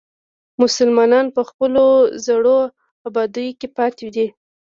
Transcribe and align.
مسلمانان 0.61 1.25
په 1.35 1.41
خپلو 1.49 1.85
زړو 2.25 2.57
ابادیو 3.07 3.57
کې 3.59 3.67
پاتې 3.77 4.07
دي. 4.15 4.27